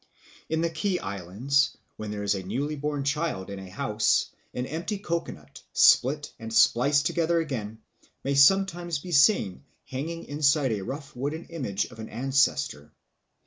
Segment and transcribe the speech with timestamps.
[0.49, 4.65] In the Kei Islands, when there is a newly born child in a house, an
[4.65, 7.83] empty coco nut, split and spliced together again,
[8.23, 12.91] may sometimes be seen hanging beside a rough wooden image of an ancestor.